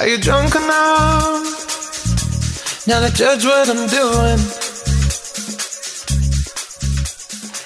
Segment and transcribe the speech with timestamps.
[0.00, 1.44] Are you drunk enough
[2.86, 4.40] now to judge what I'm doing?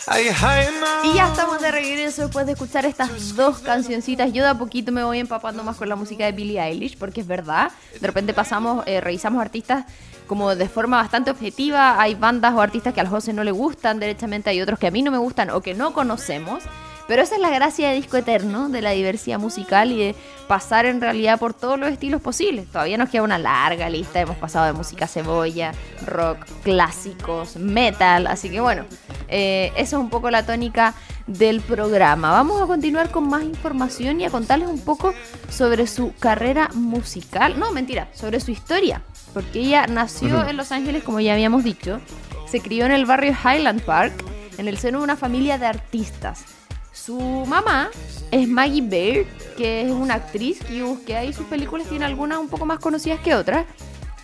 [0.08, 1.04] Are you high enough?
[1.04, 4.32] Y ya estamos de regreso después de escuchar estas dos cancioncitas.
[4.32, 7.20] Yo de a poquito me voy empapando más con la música de Billie Eilish, porque
[7.20, 7.70] es verdad.
[8.00, 9.84] De repente pasamos, eh, revisamos artistas
[10.26, 12.00] como de forma bastante objetiva.
[12.00, 14.90] Hay bandas o artistas que a José no le gustan, derechamente hay otros que a
[14.90, 16.64] mí no me gustan o que no conocemos.
[17.06, 20.14] Pero esa es la gracia de Disco Eterno, de la diversidad musical y de
[20.48, 22.66] pasar en realidad por todos los estilos posibles.
[22.66, 25.72] Todavía nos queda una larga lista, hemos pasado de música cebolla,
[26.06, 28.84] rock, clásicos, metal, así que bueno,
[29.28, 30.94] eh, eso es un poco la tónica
[31.26, 32.30] del programa.
[32.30, 35.12] Vamos a continuar con más información y a contarles un poco
[35.50, 39.02] sobre su carrera musical, no, mentira, sobre su historia,
[39.34, 42.00] porque ella nació en Los Ángeles, como ya habíamos dicho,
[42.48, 44.24] se crió en el barrio Highland Park,
[44.56, 46.53] en el seno de una familia de artistas.
[46.94, 47.90] Su mamá
[48.30, 49.26] es Maggie Baird,
[49.56, 52.78] que es una actriz que yo busqué ahí sus películas, tiene algunas un poco más
[52.78, 53.66] conocidas que otras.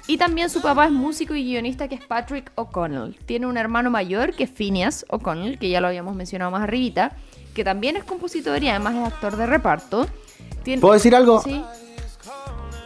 [0.07, 3.17] Y también su papá es músico y guionista que es Patrick O'Connell.
[3.27, 7.13] Tiene un hermano mayor que es Phineas O'Connell, que ya lo habíamos mencionado más arribita,
[7.55, 10.07] que también es compositor y además es actor de reparto.
[10.81, 11.43] ¿Puedo decir algo?
[11.43, 11.63] Sí.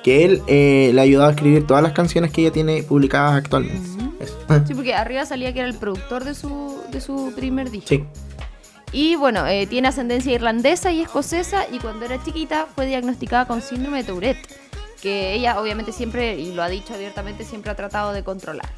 [0.02, 3.36] Que él eh, le ha ayudado a escribir todas las canciones que ella tiene publicadas
[3.36, 3.86] actualmente.
[4.18, 4.38] Eso.
[4.66, 7.88] Sí, porque arriba salía que era el productor de su, de su primer disco.
[7.88, 8.04] Sí.
[8.94, 13.60] Y bueno, eh, tiene ascendencia irlandesa y escocesa y cuando era chiquita fue diagnosticada con
[13.60, 14.46] síndrome de Tourette,
[15.02, 18.68] que ella obviamente siempre, y lo ha dicho abiertamente, siempre ha tratado de controlar.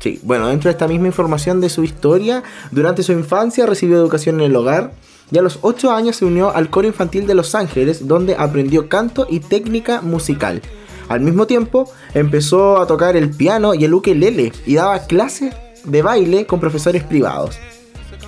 [0.00, 4.40] Sí, bueno, dentro de esta misma información de su historia, durante su infancia recibió educación
[4.40, 4.90] en el hogar
[5.30, 8.88] y a los 8 años se unió al coro infantil de Los Ángeles, donde aprendió
[8.88, 10.62] canto y técnica musical.
[11.08, 15.54] Al mismo tiempo, empezó a tocar el piano y el ukelele y daba clases
[15.84, 17.56] de baile con profesores privados.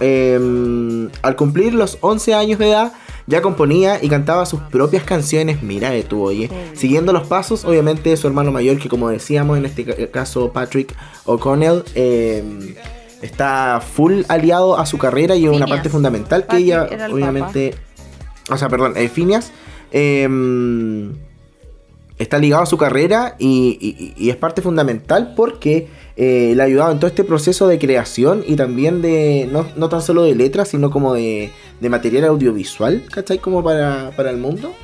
[0.01, 2.93] Em, al cumplir los 11 años de edad,
[3.27, 8.11] ya componía y cantaba sus propias canciones, mira de tú, oye, siguiendo los pasos, obviamente,
[8.11, 10.95] de su hermano mayor, que como decíamos, en este ca- caso Patrick
[11.27, 12.75] O'Connell, em,
[13.21, 17.75] está full aliado a su carrera y es una parte fundamental que ella, el obviamente,
[18.51, 19.53] o sea, perdón, eh, Phineas,
[19.91, 21.13] em,
[22.19, 25.89] está ligado a su carrera y, y- y es parte fundamental porque
[26.21, 29.89] eh, le ha ayudado en todo este proceso de creación y también de, no, no
[29.89, 33.39] tan solo de letras, sino como de, de material audiovisual, ¿cachai?
[33.39, 34.75] Como para, para el mundo.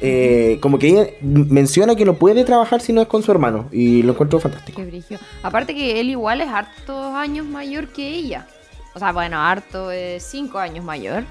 [0.00, 3.70] Eh, como que ella menciona que no puede trabajar si no es con su hermano
[3.72, 4.82] y lo encuentro fantástico.
[4.82, 5.18] Qué.
[5.42, 8.46] Aparte que él igual es hartos años mayor que ella.
[8.94, 11.24] O sea, bueno, harto es cinco años mayor.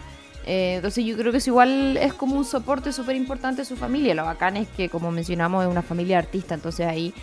[0.47, 3.75] Eh, entonces yo creo que eso igual es como un soporte súper importante de su
[3.75, 4.15] familia.
[4.15, 7.13] Lo bacán es que, como mencionamos, es una familia artista, entonces ahí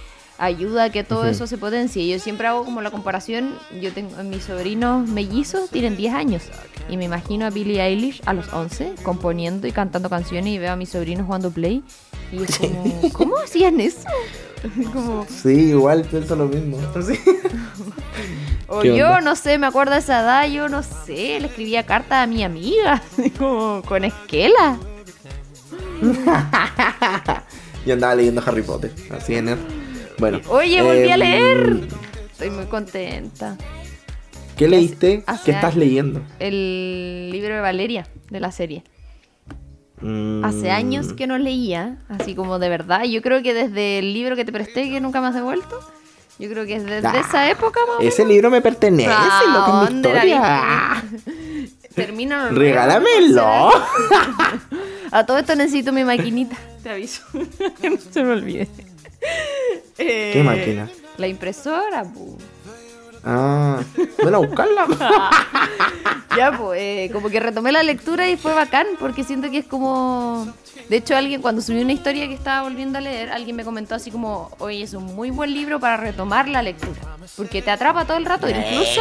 [0.41, 2.09] ayuda a que todo eso se potencie.
[2.09, 6.43] Yo siempre hago como la comparación, yo tengo mis sobrinos mellizos, tienen 10 años,
[6.89, 10.73] y me imagino a Billie Eilish a los 11 componiendo y cantando canciones y veo
[10.73, 11.85] a mis sobrinos jugando play.
[12.33, 14.01] Y es como, ¿cómo hacían eso?
[14.93, 16.79] como, Sí, igual pienso lo mismo.
[18.73, 19.21] O ¿Qué yo, onda?
[19.23, 22.45] no sé, me acuerdo de esa edad, yo no sé, le escribía cartas a mi
[22.45, 23.03] amiga,
[23.39, 24.79] como con esquela.
[27.85, 29.49] Yo andaba leyendo Harry Potter, así en
[30.21, 30.41] Bueno.
[30.49, 31.81] Oye, volví a em, leer.
[32.31, 33.57] Estoy muy contenta.
[34.57, 35.25] ¿Qué leíste?
[35.27, 36.21] hace ¿Qué estás leyendo?
[36.39, 38.85] El libro de Valeria, de la serie.
[40.03, 43.05] Mm, Hace años que no leía, así como de verdad.
[43.05, 45.81] Yo creo que desde el libro que te presté, que nunca me has devuelto.
[46.39, 49.43] Yo creo que es desde Ah, esa época, más o Ese libro me pertenece, Ah,
[49.47, 50.27] lo que es mi ¿dónde la
[51.97, 52.41] historia.
[52.45, 53.71] los Regálamelo.
[55.13, 56.57] A todo esto necesito mi maquinita.
[56.83, 57.23] Te aviso.
[57.81, 58.69] Que no se me olvide.
[60.01, 60.89] Eh, ¿Qué máquina?
[61.19, 62.39] La impresora, pu.
[63.23, 63.83] Ah,
[64.23, 64.87] bueno, a buscarla.
[66.37, 69.67] Ya, pues, eh, como que retomé la lectura y fue bacán, porque siento que es
[69.67, 70.47] como...
[70.89, 73.97] De hecho, alguien, cuando subí una historia que estaba volviendo a leer, alguien me comentó
[73.97, 77.01] así como, oye, es un muy buen libro para retomar la lectura,
[77.37, 79.01] porque te atrapa todo el rato, incluso,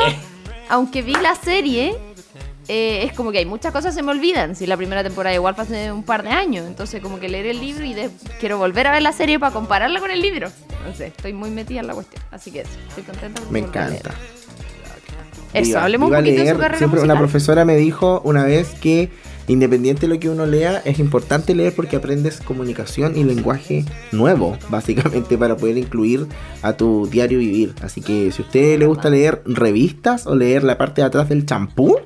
[0.70, 1.96] aunque vi la serie,
[2.70, 5.56] eh, es como que hay muchas cosas se me olvidan, si la primera temporada igual
[5.56, 8.10] fue hace un par de años, entonces como que leer el libro y de-
[8.40, 10.50] quiero volver a ver la serie para compararla con el libro.
[10.88, 13.42] No sé, estoy muy metida en la cuestión, así que eso, estoy contenta.
[13.42, 14.12] por Me encanta.
[15.54, 17.12] Eso, Iba- hablemos un iba a poquito de leer, su carrera siempre musical.
[17.18, 19.10] Una profesora me dijo una vez que
[19.48, 24.56] independiente de lo que uno lea, es importante leer porque aprendes comunicación y lenguaje nuevo,
[24.70, 26.28] básicamente, para poder incluir
[26.62, 27.74] a tu diario vivir.
[27.82, 31.30] Así que si a usted le gusta leer revistas o leer la parte de atrás
[31.30, 31.98] del champú,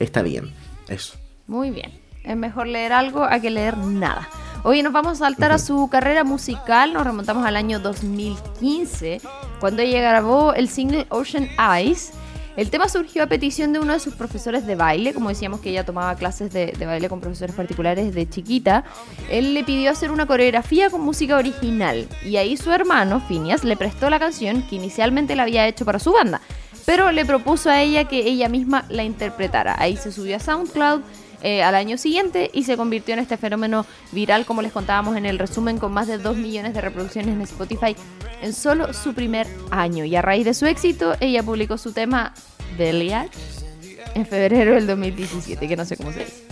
[0.00, 0.52] está bien.
[0.88, 1.14] Eso.
[1.46, 1.92] Muy bien.
[2.24, 4.28] Es mejor leer algo a que leer nada.
[4.62, 6.92] Hoy nos vamos a saltar a su carrera musical.
[6.92, 9.20] Nos remontamos al año 2015,
[9.58, 12.12] cuando ella grabó el single Ocean Eyes.
[12.56, 15.70] El tema surgió a petición de uno de sus profesores de baile, como decíamos que
[15.70, 18.84] ella tomaba clases de, de baile con profesores particulares de chiquita.
[19.30, 23.78] Él le pidió hacer una coreografía con música original y ahí su hermano, Phineas, le
[23.78, 26.42] prestó la canción que inicialmente la había hecho para su banda,
[26.86, 29.76] pero le propuso a ella que ella misma la interpretara.
[29.78, 31.00] Ahí se subió a SoundCloud
[31.42, 35.24] eh, al año siguiente y se convirtió en este fenómeno viral, como les contábamos en
[35.24, 37.96] el resumen, con más de 2 millones de reproducciones en Spotify
[38.42, 40.04] en solo su primer año.
[40.04, 42.34] Y a raíz de su éxito, ella publicó su tema
[42.76, 43.30] Belliage
[44.14, 46.44] en febrero del 2017, que no sé cómo se dice.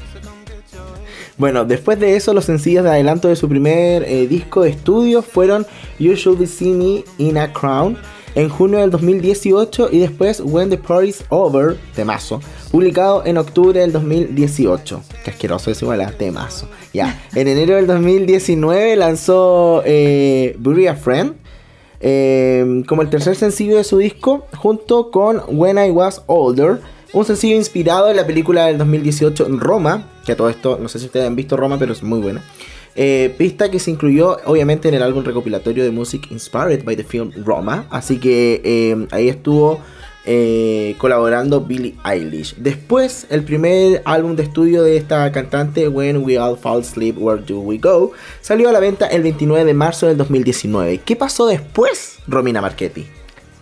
[1.37, 5.23] Bueno, después de eso, los sencillos de adelanto de su primer eh, disco de estudio
[5.23, 5.67] fueron
[5.99, 7.97] You Should See Me in a Crown
[8.35, 12.41] en junio del 2018 y después When the Party's Over, temazo,
[12.71, 15.03] publicado en octubre del 2018.
[15.25, 16.69] Qué asqueroso es igual a temazo.
[16.93, 21.35] Ya, en enero del 2019 lanzó eh, Bury a Friend.
[22.01, 26.81] eh, como el tercer sencillo de su disco, junto con When I Was Older,
[27.13, 30.99] un sencillo inspirado en la película del 2018 Roma, que a todo esto, no sé
[30.99, 32.45] si ustedes han visto Roma, pero es muy buena.
[33.01, 37.05] Eh, pista que se incluyó obviamente en el álbum recopilatorio de Music Inspired by the
[37.05, 37.87] Film Roma.
[37.91, 39.81] Así que eh, ahí estuvo
[40.25, 42.57] eh, colaborando Billie Eilish.
[42.57, 47.41] Después, el primer álbum de estudio de esta cantante, When We All Fall Asleep, Where
[47.41, 48.11] Do We Go,
[48.41, 50.99] salió a la venta el 29 de marzo del 2019.
[51.05, 53.07] ¿Qué pasó después, Romina Marchetti?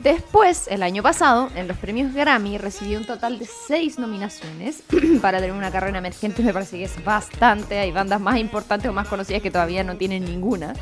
[0.06, 4.84] Después, el año pasado, en los premios Grammy, recibió un total de 6 nominaciones.
[5.20, 7.80] Para tener una carrera emergente me parece que es bastante.
[7.80, 10.74] Hay bandas más importantes o más conocidas que todavía no tienen ninguna.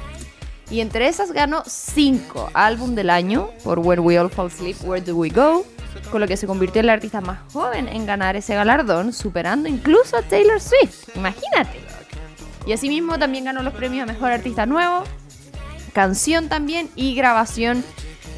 [0.69, 5.03] Y entre esas ganó 5 álbum del año por When We All Fall Asleep, Where
[5.03, 5.65] Do We Go,
[6.11, 9.71] con lo que se convirtió en la artista más joven en ganar ese galardón, superando
[9.71, 11.17] incluso a Taylor Swift.
[11.17, 11.81] Imagínate.
[12.67, 15.03] Y asimismo también ganó los premios a Mejor Artista Nuevo,
[15.95, 17.83] Canción también y Grabación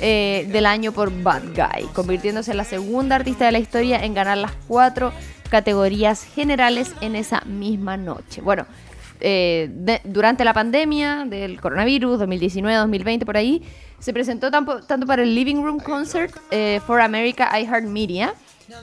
[0.00, 4.14] eh, del año por Bad Guy, convirtiéndose en la segunda artista de la historia en
[4.14, 5.12] ganar las cuatro
[5.50, 8.40] categorías generales en esa misma noche.
[8.40, 8.66] Bueno,
[9.20, 13.62] eh, durante la pandemia del coronavirus, 2019-2020 por ahí,
[13.98, 18.34] se presentó tanto para el Living Room Concert eh, for America iHeartMedia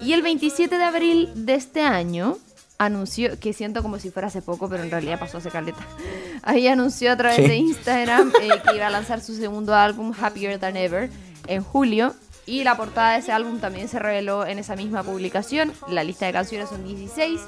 [0.02, 2.38] y el 27 de abril de este año
[2.78, 5.86] anunció, que siento como si fuera hace poco, pero en realidad pasó hace caleta.
[6.44, 7.48] Ahí anunció a través Sí.
[7.48, 11.10] de Instagram eh, que iba a lanzar su segundo álbum, Happier Than Ever,
[11.48, 12.14] en julio.
[12.46, 15.72] Y la portada de ese álbum también se reveló en esa misma publicación.
[15.88, 17.40] La lista de canciones son 16.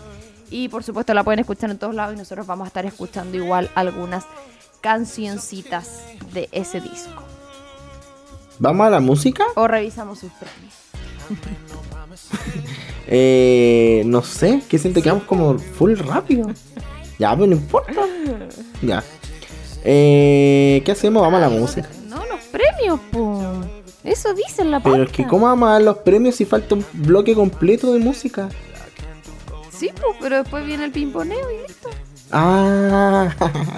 [0.52, 3.36] Y por supuesto la pueden escuchar en todos lados y nosotros vamos a estar escuchando
[3.36, 4.26] igual algunas
[4.80, 6.00] cancioncitas
[6.32, 7.24] de ese disco.
[8.60, 9.44] ¿Vamos a la música?
[9.56, 10.74] O revisamos sus premios.
[13.08, 16.50] Eh, no sé, que siento que vamos como full rápido.
[17.20, 18.02] Ya, pero no importa.
[18.82, 19.04] Ya.
[19.84, 21.22] Eh, ¿Qué hacemos?
[21.22, 21.88] Vamos a la música.
[22.10, 23.44] No, los premios, po.
[24.04, 25.14] Eso dice en la Pero es pauta.
[25.18, 28.50] que, ¿cómo vamos a dar los premios si falta un bloque completo de música?
[29.70, 31.90] Sí, pues, pero después viene el pimponeo y listo.
[32.38, 33.34] Ah,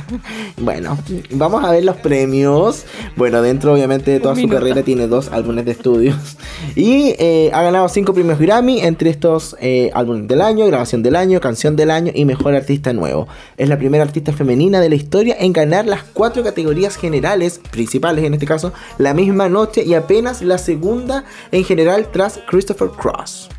[0.57, 0.97] bueno,
[1.29, 2.85] vamos a ver los premios.
[3.15, 4.59] Bueno, dentro obviamente de toda Un su minuto.
[4.59, 6.15] carrera tiene dos álbumes de estudios.
[6.75, 11.15] Y eh, ha ganado cinco premios Grammy, entre estos eh, álbumes del año, grabación del
[11.15, 13.27] año, canción del año y mejor artista nuevo.
[13.57, 18.25] Es la primera artista femenina de la historia en ganar las cuatro categorías generales, principales
[18.25, 23.49] en este caso, la misma noche y apenas la segunda en general tras Christopher Cross.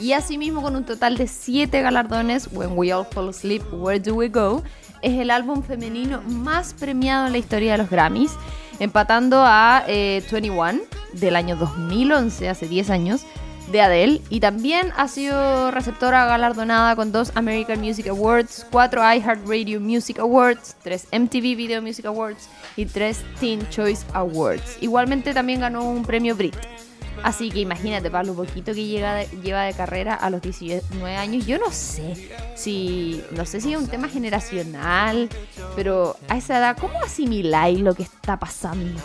[0.00, 4.14] Y asimismo, con un total de 7 galardones, When We All Fall Asleep, Where Do
[4.14, 4.62] We Go,
[5.02, 8.32] es el álbum femenino más premiado en la historia de los Grammys,
[8.78, 10.80] empatando a eh, 21
[11.14, 13.26] del año 2011, hace 10 años,
[13.70, 14.20] de Adele.
[14.30, 20.76] Y también ha sido receptora galardonada con dos American Music Awards, cuatro iHeartRadio Music Awards,
[20.82, 24.78] tres MTV Video Music Awards y tres Teen Choice Awards.
[24.80, 26.56] Igualmente también ganó un premio Brit.
[27.22, 31.16] Así que imagínate, para lo poquito que llega de- lleva de carrera a los 19
[31.16, 35.28] años, yo no sé si, no sé si es un tema generacional,
[35.74, 39.00] pero a esa edad, ¿cómo asimiláis lo que está pasando?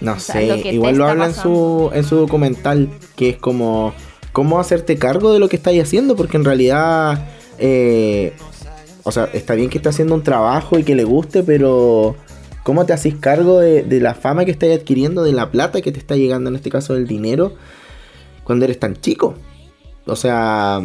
[0.00, 3.30] No O sea, sé, lo igual lo está habla en su, en su documental, que
[3.30, 3.94] es como
[4.32, 7.26] cómo hacerte cargo de lo que estáis haciendo, porque en realidad,
[7.58, 8.34] eh,
[9.04, 12.16] o sea, está bien que esté haciendo un trabajo y que le guste, pero
[12.64, 15.92] cómo te hacís cargo de, de la fama que estáis adquiriendo, de la plata que
[15.92, 17.54] te está llegando, en este caso del dinero,
[18.42, 19.36] cuando eres tan chico.
[20.06, 20.82] O sea,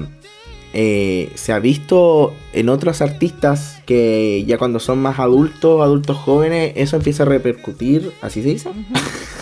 [0.74, 6.74] eh, se ha visto en otros artistas que ya cuando son más adultos, adultos jóvenes,
[6.76, 8.70] eso empieza a repercutir, así se dice,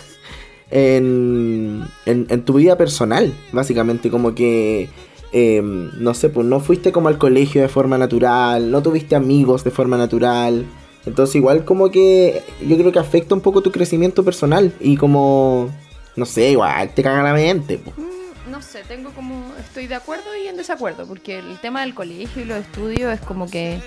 [0.72, 4.89] en, en, en tu vida personal, básicamente, como que,
[5.34, 9.63] eh, no sé, pues no fuiste como al colegio de forma natural, no tuviste amigos
[9.63, 10.65] de forma natural.
[11.07, 15.69] Entonces igual como que yo creo que afecta un poco tu crecimiento personal y como
[16.15, 17.77] no sé, igual te caga la mente.
[17.77, 17.91] po.
[17.99, 19.51] Mm, No sé, tengo como.
[19.59, 23.19] Estoy de acuerdo y en desacuerdo, porque el tema del colegio y los estudios es
[23.21, 23.79] como que.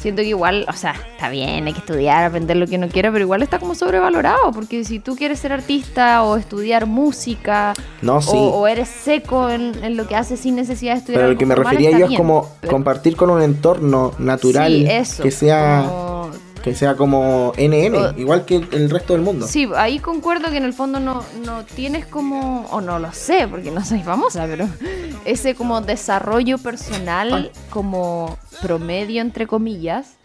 [0.00, 3.10] Siento que igual, o sea, está bien, hay que estudiar, aprender lo que uno quiera,
[3.10, 8.20] pero igual está como sobrevalorado, porque si tú quieres ser artista o estudiar música, No,
[8.20, 8.28] sí.
[8.34, 11.38] o, o eres seco en, en lo que haces sin necesidad de estudiar Pero lo
[11.38, 15.22] que me refería yo es bien, como pero- compartir con un entorno natural Sí, eso,
[15.22, 16.15] que sea como-
[16.66, 19.46] que sea como NN, O- igual que el, resto del mundo.
[19.46, 23.46] Sí, ahí concuerdo que en el fondo no, no tienes como, o no lo sé,
[23.46, 24.68] porque no soy famosa, pero
[25.24, 30.16] ese como desarrollo personal como promedio, entre comillas,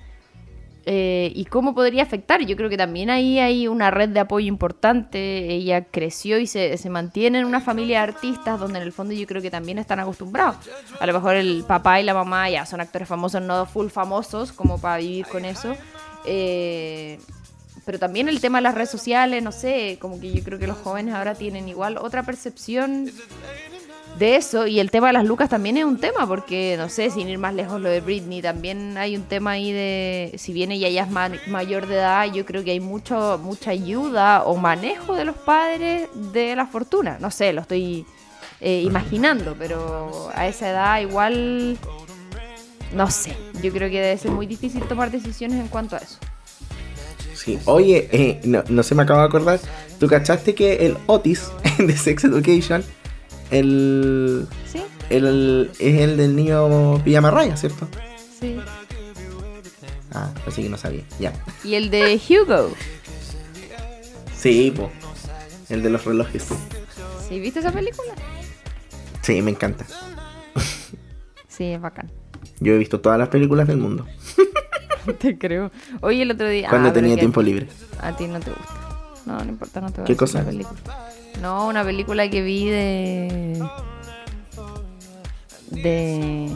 [0.88, 2.44] eh, y cómo podría afectar.
[2.44, 5.54] Yo creo que también ahí hay una red de apoyo importante.
[5.54, 9.14] Ella creció y se, se mantiene en una familia de artistas donde en el fondo
[9.14, 10.56] yo creo que también están acostumbrados.
[11.00, 14.52] A lo mejor el papá y la mamá ya son actores famosos, no full famosos,
[14.52, 15.76] como para vivir con eso.
[16.26, 17.20] Eh,
[17.86, 20.68] pero también el tema de las redes sociales, no sé, como que yo creo que
[20.68, 23.12] los jóvenes ahora tienen igual otra percepción
[24.20, 27.10] de eso y el tema de las lucas también es un tema porque no sé
[27.10, 30.72] sin ir más lejos lo de Britney también hay un tema ahí de si bien
[30.74, 34.58] ella ya es ma- mayor de edad yo creo que hay mucho mucha ayuda o
[34.58, 38.06] manejo de los padres de la fortuna no sé lo estoy
[38.60, 41.78] eh, imaginando pero a esa edad igual
[42.94, 46.18] no sé yo creo que debe ser muy difícil tomar decisiones en cuanto a eso
[47.34, 47.58] Sí.
[47.66, 49.60] Oye, eh, no, no se me acaba de acordar.
[50.00, 52.84] ¿Tú cachaste que el Otis de Sex Education
[53.50, 57.88] el, sí el, es el del niño pijama raya, ¿cierto?
[58.40, 58.60] sí
[60.14, 61.04] Ah, así que no sabía.
[61.20, 61.34] Ya.
[61.64, 62.76] y el de Hugo
[64.38, 64.92] Sí, po.
[65.70, 66.46] El de los relojes.
[67.28, 68.14] ¿sí viste esa película?
[69.22, 69.86] Sí, me encanta.
[71.48, 72.12] sí es bacán
[72.60, 74.06] Yo he visto todas las películas del mundo.
[75.20, 75.72] Te creo.
[76.02, 76.70] Oye, el otro día.
[76.70, 77.68] Cuando ah, tenía tiempo libre.
[78.00, 78.74] A ti no te gusta.
[79.26, 80.44] No, no importa, no te voy ¿Qué cosa?
[80.44, 80.80] película.
[81.42, 83.64] No, una película que vi de.
[85.72, 86.50] De.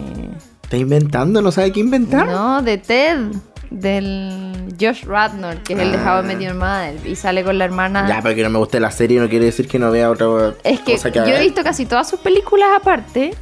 [0.63, 1.41] ¿Está inventando?
[1.41, 2.27] ¿No sabe qué inventar?
[2.27, 3.31] No, de Ted.
[3.71, 6.95] Del Josh Radnor, que es el de How I Met Your Mother.
[7.05, 8.07] Y sale con la hermana.
[8.07, 10.53] Ya, pero que no me guste la serie no quiere decir que no vea otra
[10.63, 13.33] Es que cosa que yo he visto casi todas sus películas aparte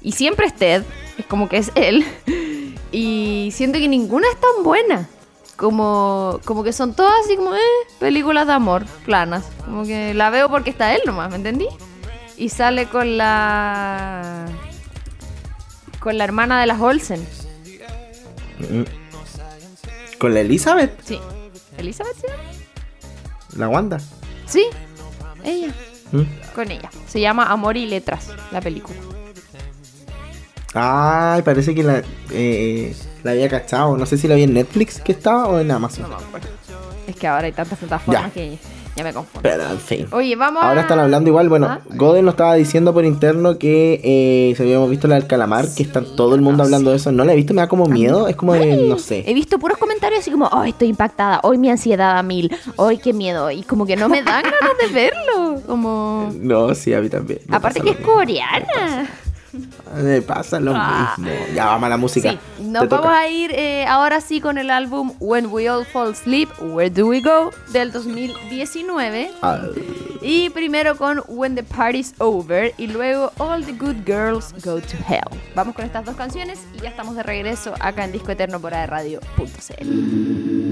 [0.00, 0.82] y siempre es Ted,
[1.18, 2.04] es como que es él.
[2.90, 5.08] Y siento que ninguna es tan buena.
[5.56, 7.60] Como, como que son todas así como, eh,
[7.98, 9.44] películas de amor, planas.
[9.64, 11.66] Como que la veo porque está él nomás, ¿me entendí?
[12.36, 14.46] Y sale con la...
[15.98, 17.26] Con la hermana de las Olsen.
[18.58, 18.82] Mm.
[20.18, 21.20] Con la Elizabeth, Sí.
[21.76, 22.42] ¿Elizabeth llama?
[23.56, 23.98] la Wanda.
[24.46, 24.66] Sí,
[25.44, 25.74] ella.
[26.12, 26.22] Mm.
[26.54, 26.90] Con ella.
[27.06, 28.98] Se llama Amor y Letras, la película.
[30.80, 32.94] Ay, parece que la, eh,
[33.24, 33.96] la había cachado.
[33.96, 36.02] No sé si la vi en Netflix que estaba o en Amazon.
[36.04, 36.48] No me acuerdo.
[37.06, 38.30] Es que ahora hay tantas plataformas Ya.
[38.30, 38.58] que
[38.94, 39.40] ya me confundo.
[39.42, 40.06] Pero en fin.
[40.10, 40.68] Oye, vamos a...
[40.68, 41.80] Ahora están hablando igual, bueno, ¿Ah?
[41.94, 45.84] Goden nos estaba diciendo por interno que eh, se habíamos visto la del calamar, que
[45.84, 47.12] está todo el mundo no hablando de eso.
[47.12, 49.22] No la he visto, me da como miedo, es como de, no He sé.
[49.32, 53.12] visto puros comentarios así como, hoy estoy impactada, hoy mi ansiedad a mil, hoy qué
[53.12, 56.30] miedo, y como que no me dan ganas de verlo, como...
[56.34, 57.38] No, sí, a mí también.
[57.46, 59.08] me Aparte que es coreana.
[59.94, 61.14] Me pasa lo Ah.
[61.16, 61.30] mismo.
[61.54, 62.30] Ya vamos a la música.
[62.32, 63.00] Sí, Te nos toca.
[63.02, 66.90] vamos a ir eh, ahora sí con el álbum When We All Fall Asleep, Where
[66.90, 69.30] Do We Go, del 2019.
[69.42, 69.58] Ah,
[70.20, 74.96] Y primero con When the Party's Over y luego All the Good Girls Go to
[75.08, 75.22] Hell.
[75.54, 78.72] Vamos con estas dos canciones y ya estamos de regreso acá en Disco Eterno por
[78.72, 80.67] Radio.cl.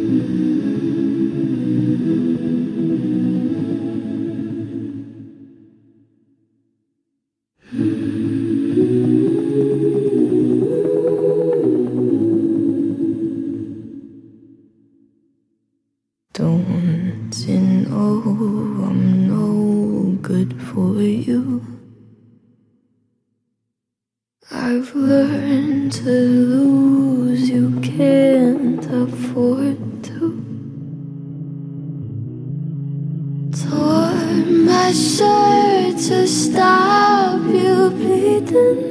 [20.36, 21.64] good for you?
[24.50, 29.78] I've learned to lose, you can't afford
[30.08, 30.26] to.
[33.62, 38.85] Tore my shirt to stop you bleeding.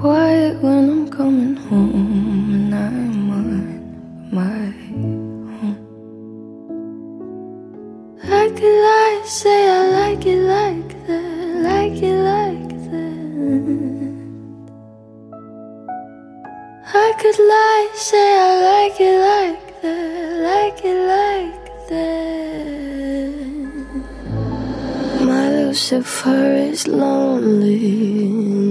[0.00, 3.80] Quiet when I'm coming home and I'm on
[4.30, 5.76] my own.
[8.22, 13.34] I could lie, say I like it like that, like it like that.
[16.92, 22.04] I could lie, say I like it like that, like it like that.
[25.24, 28.63] My Lucifer is lonely.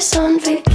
[0.00, 0.69] sun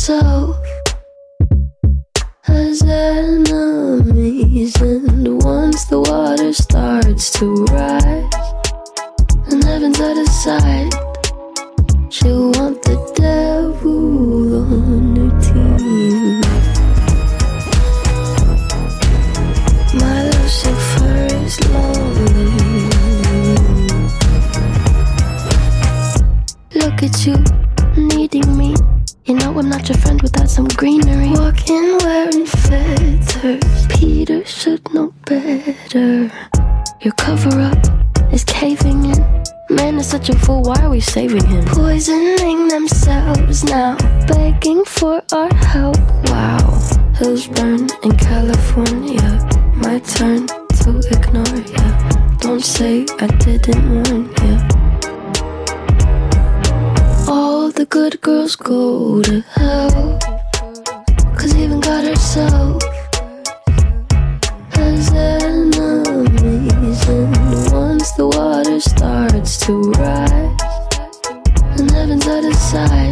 [0.00, 0.56] herself
[2.44, 4.74] has enemies.
[4.80, 8.34] And once the water starts to rise,
[9.52, 10.94] and heaven's out of sight,
[12.08, 16.40] she'll want the devil on her team.
[20.00, 22.50] My Lucifer is lonely.
[26.74, 27.36] Look at you,
[27.96, 28.79] needing me.
[29.60, 31.32] I'm not your friend without some greenery.
[31.32, 33.86] Walking wearing feathers.
[33.88, 36.32] Peter should know better.
[37.02, 39.44] Your cover up is caving in.
[39.68, 41.62] Man is such a fool, why are we saving him?
[41.66, 45.98] Poisoning themselves now, begging for our help.
[46.30, 46.80] Wow.
[47.18, 49.46] Hills burn in California.
[49.76, 52.36] My turn to ignore ya.
[52.38, 54.89] Don't say I didn't warn ya.
[57.80, 60.18] The good girls go to hell.
[61.34, 62.82] Cause even God herself
[64.74, 67.08] has enemies.
[67.08, 70.60] And once the water starts to rise,
[71.80, 73.09] and heaven's out of sight,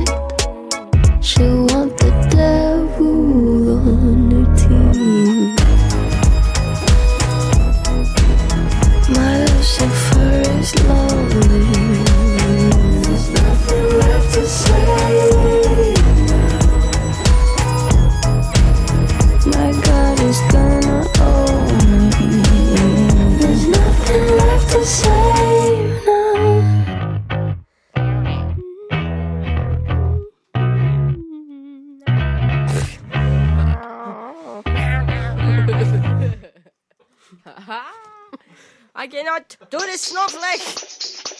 [39.50, 40.61] I cannot do this snowflake.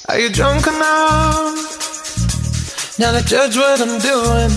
[0.09, 1.53] Are you drunk enough
[2.99, 4.51] now to judge what I'm doing?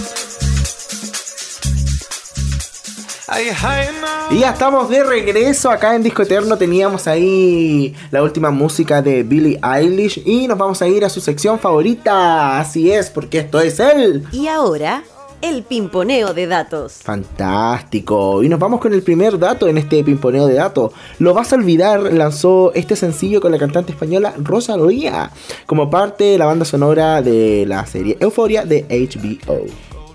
[3.27, 4.31] Are you high enough?
[4.31, 6.57] Y ya estamos de regreso acá en Disco Eterno.
[6.57, 10.21] Teníamos ahí la última música de Billie Eilish.
[10.25, 12.57] Y nos vamos a ir a su sección favorita.
[12.57, 14.25] Así es, porque esto es él.
[14.31, 15.03] Y ahora,
[15.41, 16.99] el pimponeo de datos.
[17.03, 18.43] Fantástico.
[18.43, 20.93] Y nos vamos con el primer dato en este pimponeo de datos.
[21.19, 25.31] Lo vas a olvidar lanzó este sencillo con la cantante española Rosalía
[25.65, 29.65] como parte de la banda sonora de la serie Euforia de HBO.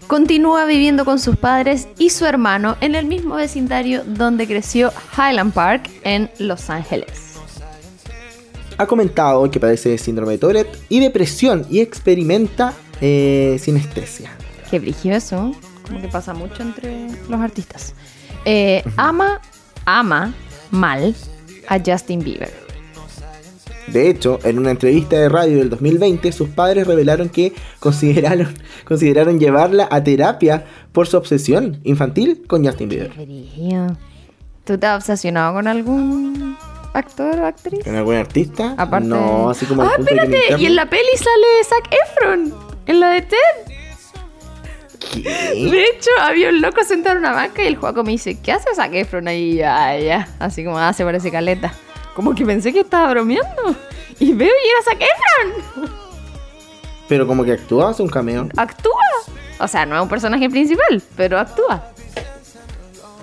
[0.06, 5.52] Continúa viviendo con sus padres y su hermano en el mismo vecindario donde creció Highland
[5.52, 7.34] Park en Los Ángeles.
[8.78, 14.36] Ha comentado que padece de síndrome de Tourette y depresión y experimenta eh, sinestesia.
[14.70, 15.52] Qué brillo eso.
[15.86, 17.94] Como que pasa mucho entre los artistas.
[18.44, 19.40] Eh, ama,
[19.84, 20.32] ama
[20.70, 21.14] mal
[21.68, 22.52] a Justin Bieber.
[23.88, 28.52] De hecho, en una entrevista de radio del 2020, sus padres revelaron que consideraron,
[28.84, 33.12] consideraron llevarla a terapia por su obsesión infantil con Justin Bieber.
[33.12, 33.96] Qué.
[34.64, 36.56] ¿Tú estás obsesionado con algún
[36.94, 37.84] actor o actriz?
[37.84, 38.74] ¿Con algún artista?
[38.76, 39.06] Aparte.
[39.06, 40.56] No, así como Ah, espérate.
[40.58, 42.54] Y en la peli sale Zac Efron.
[42.86, 43.75] En la de Ted.
[44.98, 45.20] ¿Qué?
[45.22, 48.52] De hecho, había un loco sentado en una banca y el Juaco me dice, ¿qué
[48.52, 49.56] hace Zac Efron ahí?
[49.56, 50.28] Ya, ya.
[50.38, 51.72] Así como, ah, se parece caleta.
[52.14, 53.76] Como que pensé que estaba bromeando.
[54.18, 55.96] Y veo y era Zac Efron.
[57.08, 58.48] Pero como que actúa, hace un cameo.
[58.56, 58.92] Actúa.
[59.58, 61.92] O sea, no es un personaje principal, pero actúa.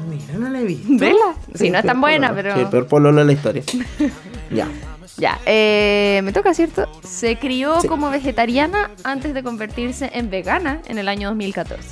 [0.09, 0.87] Mira, no la he visto.
[0.89, 1.35] Vela.
[1.53, 2.53] Sí, no es tan buena, pero...
[2.53, 3.63] Sí, el peor pololo de la historia.
[4.51, 4.67] ya.
[5.17, 6.87] Ya, eh, me toca, ¿cierto?
[7.03, 7.87] Se crió Sí.
[7.87, 11.87] como vegetariana antes de convertirse en vegana en el año 2014.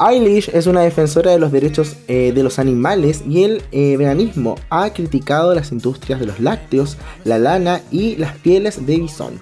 [0.00, 4.56] Eilish es una defensora de los derechos eh, de los animales y el eh, veganismo.
[4.70, 9.40] Ha criticado las industrias de los lácteos, la lana y las pieles de bisón.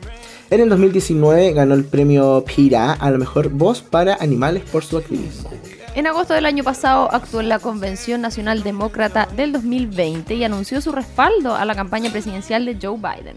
[0.50, 4.96] En el 2019 ganó el premio PIRA a la mejor voz para animales por su
[4.98, 5.50] activismo.
[5.98, 10.80] En agosto del año pasado actuó en la Convención Nacional Demócrata del 2020 y anunció
[10.80, 13.36] su respaldo a la campaña presidencial de Joe Biden.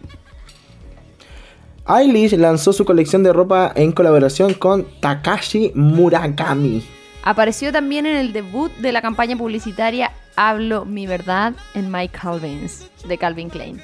[1.88, 6.84] Eilish lanzó su colección de ropa en colaboración con Takashi Murakami.
[7.24, 12.86] Apareció también en el debut de la campaña publicitaria Hablo mi verdad en My Calvins
[13.08, 13.82] de Calvin Klein.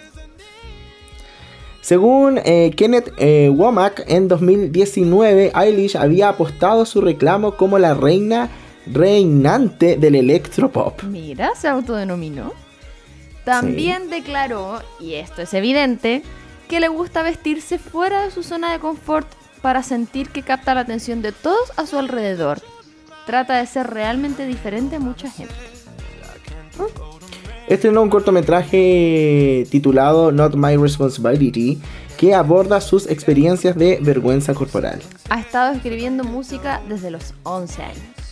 [1.82, 8.52] Según eh, Kenneth eh, Womack, en 2019 Eilish había apostado su reclamo como la reina
[8.92, 11.04] reinante del electropop.
[11.04, 12.54] Mira, se autodenominó.
[13.44, 16.22] También declaró, y esto es evidente,
[16.68, 19.28] que le gusta vestirse fuera de su zona de confort
[19.62, 22.60] para sentir que capta la atención de todos a su alrededor.
[23.26, 25.54] Trata de ser realmente diferente a mucha gente.
[27.68, 31.80] Estrenó un cortometraje titulado Not My Responsibility
[32.18, 35.02] que aborda sus experiencias de vergüenza corporal.
[35.30, 38.27] Ha estado escribiendo música desde los 11 años.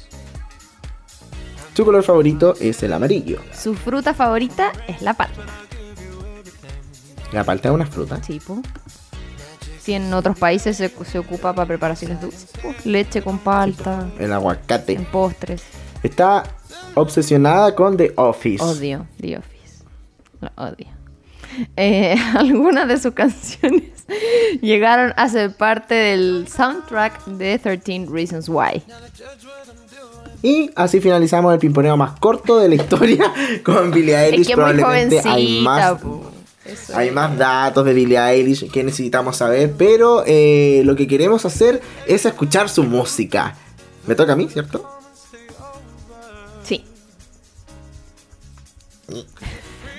[1.76, 3.40] Su color favorito es el amarillo.
[3.54, 5.42] Su fruta favorita es la palta.
[7.32, 8.22] La palta es una fruta.
[8.22, 8.62] Tipo.
[9.82, 12.50] Si en otros países se, se ocupa para preparaciones dulces.
[12.62, 12.74] po.
[12.86, 14.94] Leche con palta, El aguacate.
[14.94, 15.64] en postres.
[16.02, 16.44] Está
[16.96, 18.64] obsesionada con The Office.
[18.64, 19.84] Odio The Office.
[20.40, 20.88] Lo odio.
[21.76, 23.84] Eh, algunas de sus canciones
[24.62, 28.82] llegaron a ser parte del soundtrack de 13 Reasons Why.
[30.46, 34.42] Y así finalizamos el pimponeo más corto de la historia con Billie Eilish.
[34.42, 35.98] Es que Probablemente hay más.
[36.64, 37.14] Eso hay es.
[37.16, 42.28] más datos de Billie Eilish que necesitamos saber, pero eh, lo que queremos hacer es
[42.28, 43.56] escuchar su música.
[44.06, 44.88] Me toca a mí, ¿cierto?
[46.64, 46.86] Sí.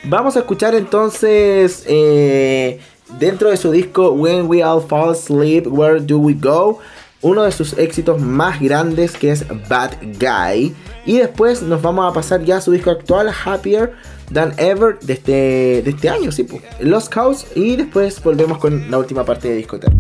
[0.05, 2.79] Vamos a escuchar entonces eh,
[3.19, 6.79] dentro de su disco When We All Fall Asleep, Where Do We Go?
[7.23, 10.75] Uno de sus éxitos más grandes que es Bad Guy.
[11.07, 13.95] Y después nos vamos a pasar ya a su disco actual Happier
[14.33, 15.33] Than Ever de este,
[15.83, 16.47] de este año, sí,
[16.81, 17.47] Lost Cause.
[17.55, 19.93] Y después volvemos con la última parte de discoteca.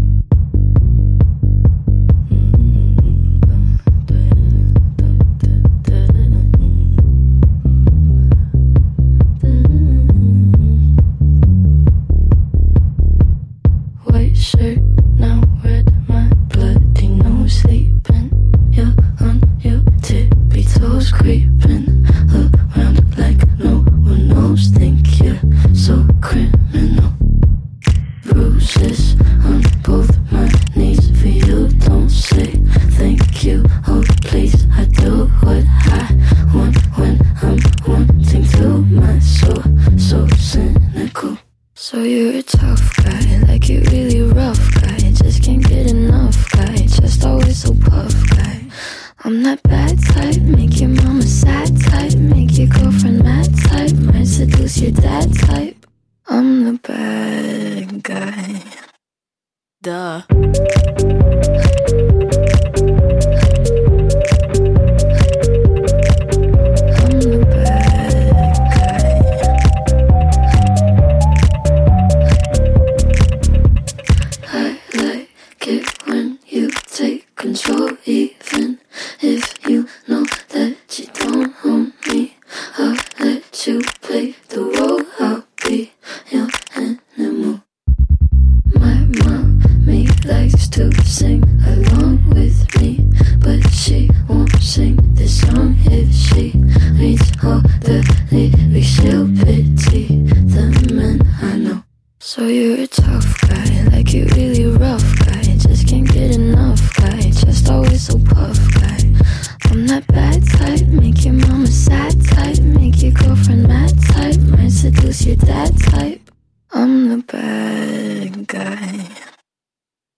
[115.06, 116.30] Might seduce your dad type.
[116.72, 119.08] I'm the bad guy.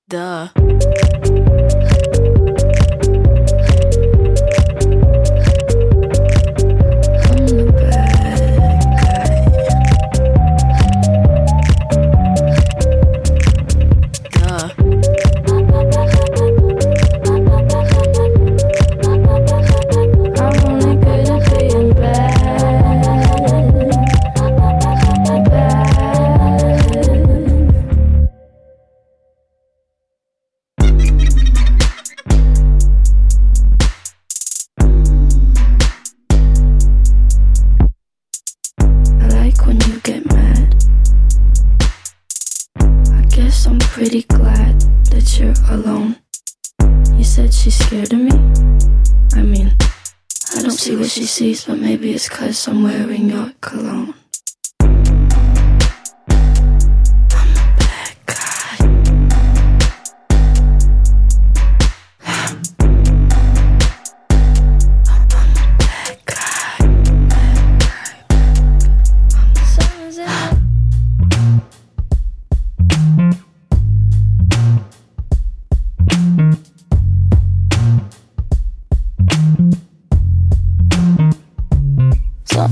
[0.09, 1.08] Duh.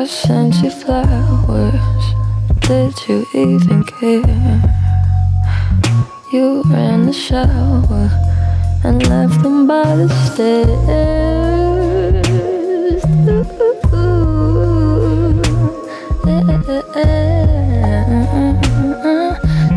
[0.00, 1.74] I sent you flowers.
[2.60, 4.62] Did you even care?
[6.32, 8.08] You ran the shower
[8.82, 10.70] and left them by the stairs.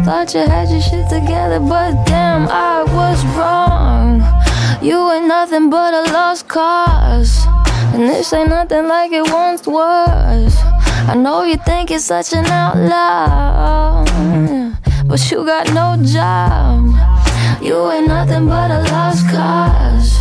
[0.06, 4.24] Thought you had your shit together, but damn, I was wrong.
[4.82, 7.46] You ain't nothing but a lost cause.
[7.94, 10.58] And this ain't nothing like it once was.
[11.08, 14.04] I know you think you're such an outlaw,
[15.06, 16.90] but you got no job.
[17.62, 20.18] You ain't nothing but a lost cause.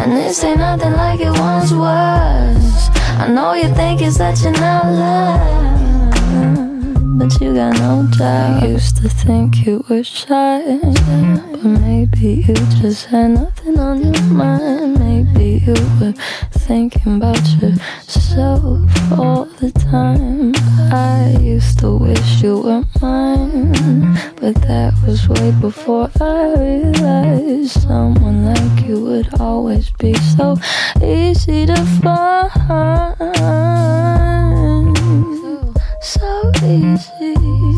[0.00, 2.90] And this ain't nothing like it once was.
[3.22, 5.38] I know you think you're such an outlaw.
[7.18, 8.62] But you got no job.
[8.64, 10.80] I used to think you were shy,
[11.52, 15.01] but maybe you just had nothing on your mind.
[15.64, 16.12] You were
[16.50, 18.80] thinking about yourself
[19.12, 20.52] all the time.
[20.92, 28.44] I used to wish you were mine, but that was way before I realized someone
[28.44, 30.56] like you would always be so
[31.00, 33.12] easy to find.
[36.02, 37.71] So easy.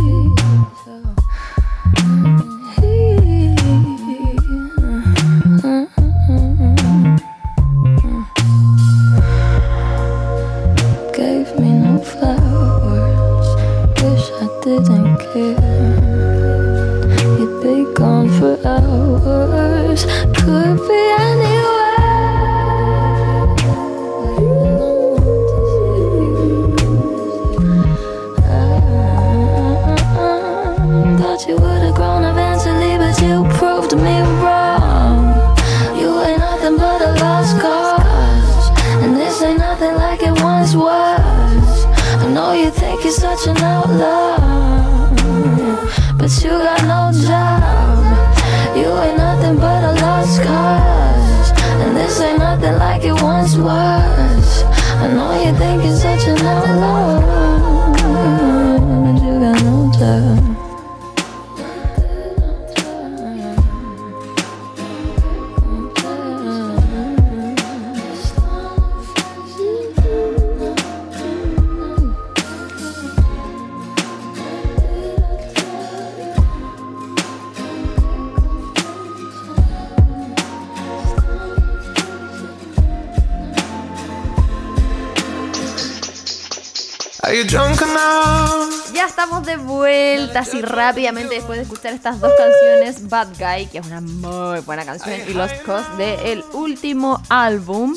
[88.94, 93.78] Ya estamos de vuelta así rápidamente después de escuchar estas dos canciones, Bad Guy, que
[93.78, 97.96] es una muy buena canción, y Lost Cause del último álbum.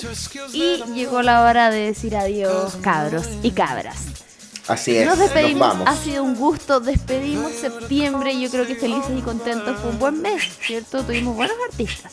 [0.54, 4.08] Y llegó la hora de decir adiós, cabros y cabras.
[4.67, 5.88] Así es, Nos nos despedimos, vamos.
[5.88, 10.00] ha sido un gusto, despedimos septiembre y yo creo que felices y contentos, fue un
[10.00, 11.04] buen mes, ¿cierto?
[11.04, 12.12] Tuvimos buenos artistas.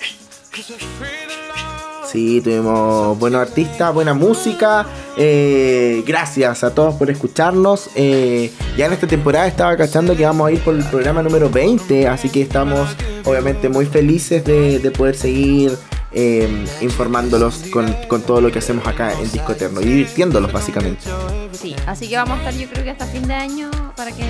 [2.15, 4.87] Sí, tuvimos buenos artistas, buena música.
[5.17, 7.91] eh, gracias a todos por escucharnos.
[7.97, 11.51] eh, ya en esta temporada estaba cachando que vamos a ir por el programa número
[11.51, 12.89] 20, así que estamos
[13.25, 15.77] obviamente muy felices de, de poder seguir
[16.13, 21.03] eh, informándolos con, todo lo que hacemos acá en Disco Eterno y divirtiéndolos básicamente.
[21.51, 24.23] Sí, así que vamos a estar yo creo que hasta fin de año para que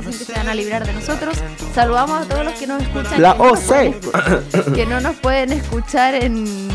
[0.00, 1.36] piensen que se van a librar de nosotros.
[1.74, 3.20] Saludamos a todos los que nos escuchan.
[3.22, 3.60] La que no OC.
[3.60, 6.44] escu- Que no nos pueden escuchar en,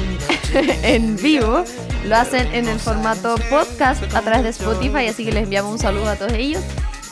[0.84, 1.64] en vivo.
[2.06, 5.80] Lo hacen en el formato podcast a través de Spotify, así que les enviamos un
[5.80, 6.64] saludo a todos ellos.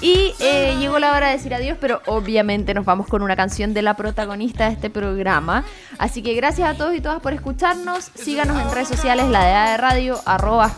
[0.06, 3.74] Y eh, llegó la hora de decir adiós, pero obviamente nos vamos con una canción
[3.74, 5.64] de la protagonista de este programa.
[5.98, 8.12] Así que gracias a todos y todas por escucharnos.
[8.14, 10.72] Síganos en redes sociales, la de AE Radio, arroba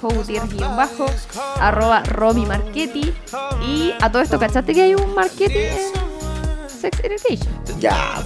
[0.77, 1.05] bajo
[1.59, 3.13] arroba Romy Marchetti.
[3.67, 7.53] Y a todo esto, ¿cachaste que hay un Marchetti en Sex Education?
[7.81, 8.23] Ya,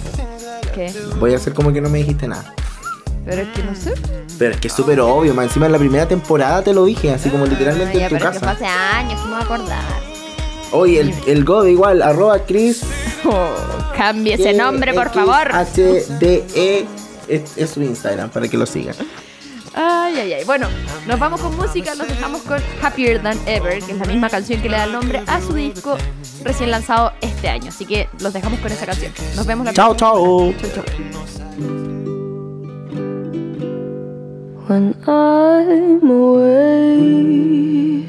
[0.72, 0.94] ¿Qué?
[1.18, 2.54] voy a hacer como que no me dijiste nada.
[3.24, 3.94] Pero es que no sé.
[4.38, 7.10] Pero es que es súper obvio, más encima en la primera temporada te lo dije,
[7.12, 8.64] así como literalmente Ya, en tu pero es que fue casa.
[8.64, 10.11] hace años, ¿cómo me voy a acordar?
[10.72, 12.82] Oye, el, el Gode igual, arroba Chris.
[13.24, 13.54] Oh,
[13.96, 15.48] cambie ese nombre, por favor.
[15.52, 16.84] HDE
[17.28, 18.96] es, es su Instagram para que lo sigan.
[19.74, 20.44] Ay, ay, ay.
[20.44, 20.66] Bueno,
[21.06, 24.60] nos vamos con música, nos dejamos con Happier Than Ever, que es la misma canción
[24.60, 25.96] que le da el nombre a su disco
[26.42, 27.68] recién lanzado este año.
[27.68, 29.12] Así que los dejamos con esa canción.
[29.36, 30.10] Nos vemos la Chao, próxima.
[30.10, 30.52] chao.
[30.74, 30.84] Chau.
[34.68, 38.08] When I'm away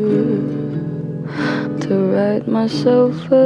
[1.91, 3.43] to write myself a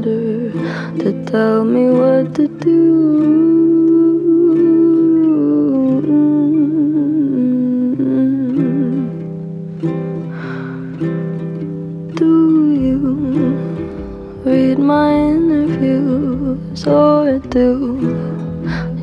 [0.00, 0.50] letter
[1.00, 2.82] to tell me what to do.
[12.20, 12.32] Do
[12.84, 13.00] you
[14.46, 17.68] read my interviews or do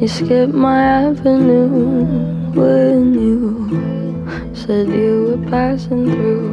[0.02, 1.70] you skip my avenue
[2.58, 3.44] when you
[4.56, 6.53] said you were passing through?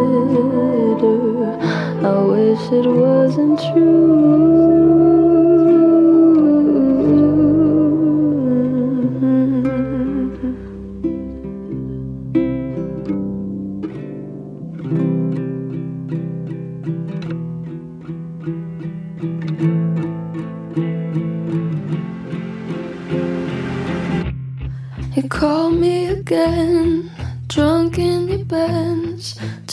[1.03, 4.61] I wish it wasn't true.
[25.15, 27.00] You call me again,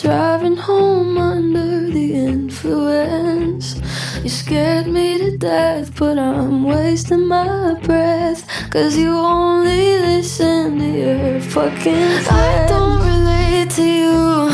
[0.08, 3.76] driving home under the influence.
[4.22, 8.40] You scared me to death, but I'm wasting my breath.
[8.70, 12.28] Cause you only listen to your fucking friends.
[12.30, 14.48] I don't relate to you.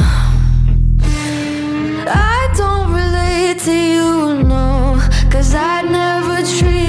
[2.33, 4.99] I don't relate to you, no.
[5.31, 6.84] Cause I never treat